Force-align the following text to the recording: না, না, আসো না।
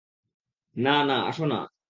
না, 0.75 1.03
না, 1.03 1.15
আসো 1.27 1.45
না। 1.45 1.71